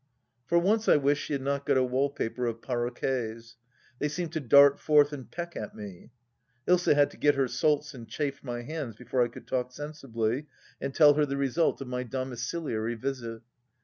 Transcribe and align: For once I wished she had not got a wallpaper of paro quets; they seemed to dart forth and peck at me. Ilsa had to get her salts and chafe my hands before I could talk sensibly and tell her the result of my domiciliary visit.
For 0.47 0.57
once 0.57 0.89
I 0.89 0.95
wished 0.95 1.23
she 1.23 1.33
had 1.33 1.43
not 1.43 1.63
got 1.63 1.77
a 1.77 1.83
wallpaper 1.83 2.47
of 2.47 2.59
paro 2.61 2.89
quets; 2.89 3.57
they 3.99 4.07
seemed 4.09 4.33
to 4.33 4.39
dart 4.39 4.79
forth 4.79 5.13
and 5.13 5.29
peck 5.29 5.55
at 5.55 5.75
me. 5.75 6.09
Ilsa 6.67 6.95
had 6.95 7.11
to 7.11 7.17
get 7.17 7.35
her 7.35 7.47
salts 7.47 7.93
and 7.93 8.09
chafe 8.09 8.43
my 8.43 8.63
hands 8.63 8.95
before 8.95 9.21
I 9.23 9.27
could 9.27 9.45
talk 9.45 9.71
sensibly 9.71 10.47
and 10.81 10.95
tell 10.95 11.13
her 11.13 11.25
the 11.27 11.37
result 11.37 11.81
of 11.81 11.87
my 11.87 12.01
domiciliary 12.03 12.95
visit. 12.95 13.43